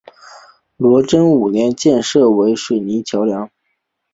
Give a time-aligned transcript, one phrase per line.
[1.07, 2.03] 昭和五年改建
[2.35, 3.51] 为水泥桥梁。